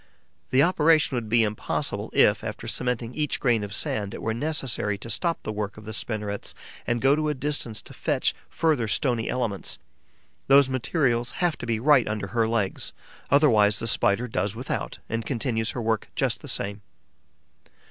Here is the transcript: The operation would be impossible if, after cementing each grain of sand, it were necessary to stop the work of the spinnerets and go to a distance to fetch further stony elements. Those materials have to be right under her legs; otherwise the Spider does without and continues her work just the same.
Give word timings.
The 0.49 0.63
operation 0.63 1.15
would 1.15 1.29
be 1.29 1.43
impossible 1.43 2.09
if, 2.11 2.43
after 2.43 2.67
cementing 2.67 3.13
each 3.13 3.39
grain 3.39 3.63
of 3.63 3.71
sand, 3.71 4.15
it 4.15 4.21
were 4.23 4.33
necessary 4.33 4.97
to 4.97 5.11
stop 5.11 5.43
the 5.43 5.51
work 5.51 5.77
of 5.77 5.85
the 5.85 5.93
spinnerets 5.93 6.55
and 6.87 7.01
go 7.03 7.15
to 7.15 7.29
a 7.29 7.35
distance 7.35 7.83
to 7.83 7.93
fetch 7.93 8.33
further 8.49 8.87
stony 8.87 9.29
elements. 9.29 9.77
Those 10.47 10.69
materials 10.69 11.33
have 11.33 11.55
to 11.59 11.67
be 11.67 11.79
right 11.79 12.07
under 12.07 12.29
her 12.29 12.47
legs; 12.47 12.93
otherwise 13.29 13.77
the 13.77 13.85
Spider 13.85 14.27
does 14.27 14.55
without 14.55 14.97
and 15.07 15.23
continues 15.23 15.69
her 15.77 15.81
work 15.83 16.07
just 16.15 16.41
the 16.41 16.47
same. 16.47 16.81